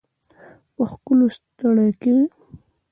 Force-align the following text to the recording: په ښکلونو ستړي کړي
په 0.75 0.83
ښکلونو 0.91 1.27
ستړي 1.37 1.89
کړي 2.01 2.19